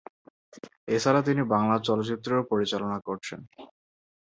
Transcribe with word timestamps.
এছাড়া 0.87 1.21
তিনি 1.21 1.41
বাংলা 1.53 1.75
চলচ্চিত্রও 1.87 2.49
পরিচালনা 2.51 2.97
করেছেন। 3.07 3.39